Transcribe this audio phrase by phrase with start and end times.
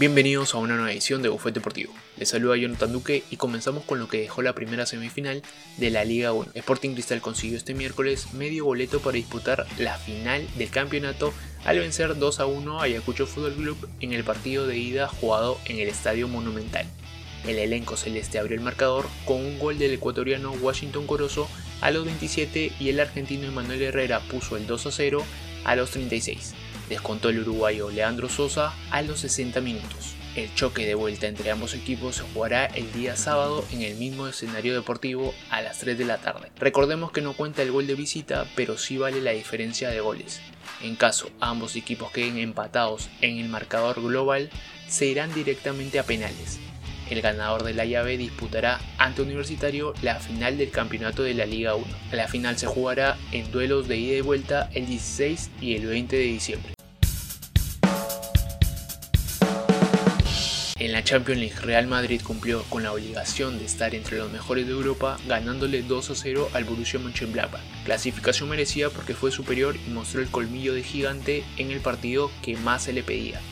[0.00, 1.92] Bienvenidos a una nueva edición de Buffet Deportivo.
[2.16, 5.42] Les saluda Jonathan Duque y comenzamos con lo que dejó la primera semifinal
[5.76, 6.52] de la Liga 1.
[6.54, 11.34] Sporting Cristal consiguió este miércoles medio boleto para disputar la final del campeonato
[11.66, 15.58] al vencer 2 a 1 a Ayacucho Fútbol Club en el partido de ida jugado
[15.66, 16.86] en el Estadio Monumental.
[17.46, 21.46] El elenco celeste abrió el marcador con un gol del ecuatoriano Washington Corozo
[21.82, 25.22] a los 27 y el argentino Emanuel Herrera puso el 2 a 0
[25.64, 26.54] a los 36
[26.90, 30.14] descontó el uruguayo Leandro Sosa a los 60 minutos.
[30.36, 34.26] El choque de vuelta entre ambos equipos se jugará el día sábado en el mismo
[34.28, 36.50] escenario deportivo a las 3 de la tarde.
[36.58, 40.40] Recordemos que no cuenta el gol de visita, pero sí vale la diferencia de goles.
[40.82, 44.50] En caso ambos equipos queden empatados en el marcador global,
[44.88, 46.58] se irán directamente a penales.
[47.08, 51.74] El ganador de la llave disputará ante Universitario la final del campeonato de la Liga
[51.74, 51.86] 1.
[52.12, 56.16] La final se jugará en duelos de ida y vuelta el 16 y el 20
[56.16, 56.79] de diciembre.
[60.80, 64.66] En la Champions League, Real Madrid cumplió con la obligación de estar entre los mejores
[64.66, 67.60] de Europa, ganándole 2 a 0 al Borussia Mönchengladbach.
[67.84, 72.56] Clasificación merecida porque fue superior y mostró el colmillo de gigante en el partido que
[72.56, 73.42] más se le pedía.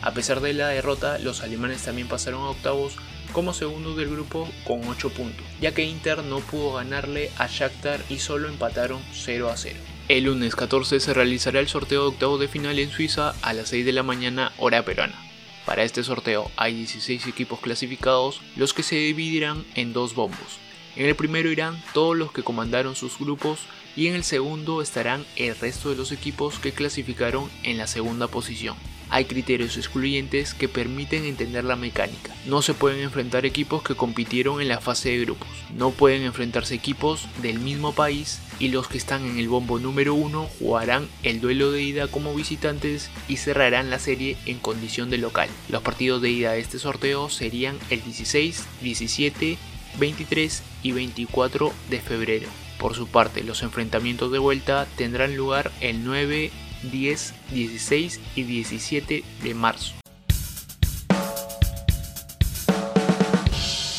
[0.00, 2.96] A pesar de la derrota, los alemanes también pasaron a octavos
[3.32, 8.00] como segundos del grupo con 8 puntos, ya que Inter no pudo ganarle a Shakhtar
[8.08, 9.78] y solo empataron 0 a 0.
[10.08, 13.68] El lunes 14 se realizará el sorteo de octavos de final en Suiza a las
[13.68, 15.27] 6 de la mañana hora peruana.
[15.68, 20.58] Para este sorteo hay 16 equipos clasificados, los que se dividirán en dos bombos.
[20.96, 23.60] En el primero irán todos los que comandaron sus grupos
[23.94, 28.28] y en el segundo estarán el resto de los equipos que clasificaron en la segunda
[28.28, 28.76] posición
[29.10, 32.34] hay criterios excluyentes que permiten entender la mecánica.
[32.46, 35.48] No se pueden enfrentar equipos que compitieron en la fase de grupos.
[35.76, 40.14] No pueden enfrentarse equipos del mismo país y los que están en el bombo número
[40.14, 45.18] 1 jugarán el duelo de ida como visitantes y cerrarán la serie en condición de
[45.18, 45.48] local.
[45.68, 49.58] Los partidos de ida de este sorteo serían el 16, 17,
[49.98, 52.48] 23 y 24 de febrero.
[52.78, 56.52] Por su parte, los enfrentamientos de vuelta tendrán lugar el 9,
[56.84, 59.94] 10, 16 y 17 de marzo.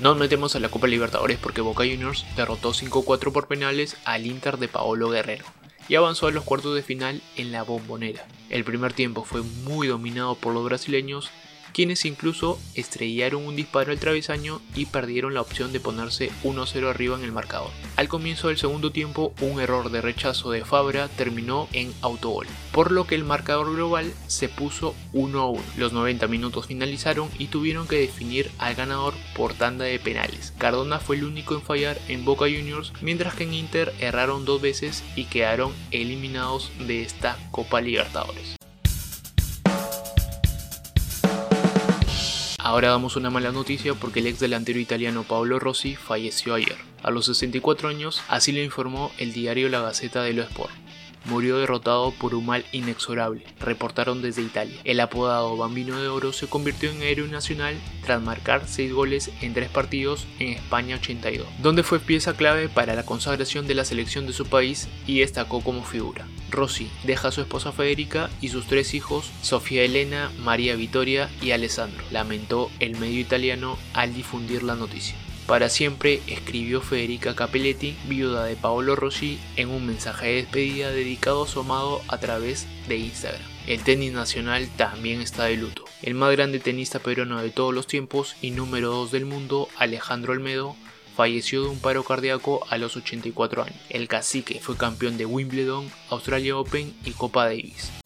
[0.00, 4.58] Nos metemos a la Copa Libertadores porque Boca Juniors derrotó 5-4 por penales al Inter
[4.58, 5.46] de Paolo Guerrero
[5.88, 8.26] y avanzó a los cuartos de final en la bombonera.
[8.50, 11.30] El primer tiempo fue muy dominado por los brasileños
[11.74, 17.18] quienes incluso estrellaron un disparo al travesaño y perdieron la opción de ponerse 1-0 arriba
[17.18, 17.70] en el marcador.
[17.96, 22.92] Al comienzo del segundo tiempo, un error de rechazo de Fabra terminó en autogol, por
[22.92, 25.60] lo que el marcador global se puso 1-1.
[25.76, 30.54] Los 90 minutos finalizaron y tuvieron que definir al ganador por tanda de penales.
[30.56, 34.62] Cardona fue el único en fallar en Boca Juniors, mientras que en Inter erraron dos
[34.62, 38.56] veces y quedaron eliminados de esta Copa Libertadores.
[42.64, 46.78] Ahora damos una mala noticia porque el ex delantero italiano Paolo Rossi falleció ayer.
[47.02, 50.72] A los 64 años, así lo informó el diario La Gaceta dello Sport
[51.24, 54.80] murió derrotado por un mal inexorable, reportaron desde Italia.
[54.84, 59.54] El apodado Bambino de Oro se convirtió en héroe nacional tras marcar 6 goles en
[59.54, 64.26] 3 partidos en España 82, donde fue pieza clave para la consagración de la selección
[64.26, 66.26] de su país y destacó como figura.
[66.50, 71.50] Rossi deja a su esposa Federica y sus tres hijos, Sofía Elena, María Vittoria y
[71.50, 75.16] Alessandro, lamentó el medio italiano al difundir la noticia.
[75.46, 81.44] Para siempre, escribió Federica Capelletti, viuda de Paolo Rossi, en un mensaje de despedida dedicado
[81.44, 83.42] a su amado a través de Instagram.
[83.66, 85.84] El tenis nacional también está de luto.
[86.00, 90.32] El más grande tenista peruano de todos los tiempos y número 2 del mundo, Alejandro
[90.32, 90.76] Olmedo,
[91.14, 93.76] falleció de un paro cardíaco a los 84 años.
[93.90, 98.03] El cacique fue campeón de Wimbledon, Australia Open y Copa Davis.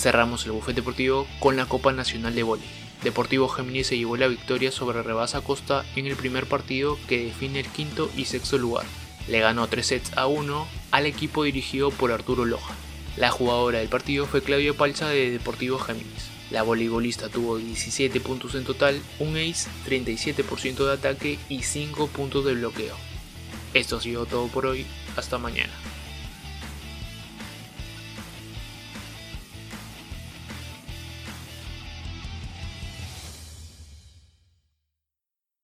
[0.00, 2.66] Cerramos el bufete deportivo con la Copa Nacional de Voleibol.
[3.02, 7.60] Deportivo Géminis se llevó la victoria sobre Rebasa Costa en el primer partido que define
[7.60, 8.86] el quinto y sexto lugar.
[9.28, 12.74] Le ganó 3 sets a 1 al equipo dirigido por Arturo Loja.
[13.18, 16.30] La jugadora del partido fue Claudia Palza de Deportivo Géminis.
[16.50, 22.46] La voleibolista tuvo 17 puntos en total, un ace, 37% de ataque y 5 puntos
[22.46, 22.96] de bloqueo.
[23.74, 25.74] Esto ha sido todo por hoy, hasta mañana.